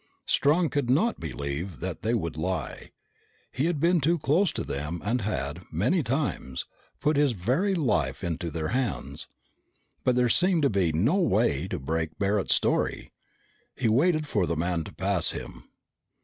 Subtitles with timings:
[0.25, 2.89] Strong could not believe that they would lie.
[3.51, 6.65] He had been too close to them and had, many times,
[6.99, 9.27] put his very life into their hands.
[10.03, 13.11] But there seemed to be no way to break Barret's story.
[13.75, 15.65] He waited for the man to pass him.